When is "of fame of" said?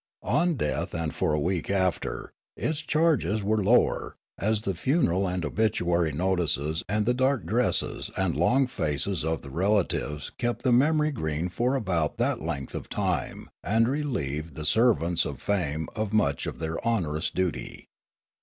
15.23-16.13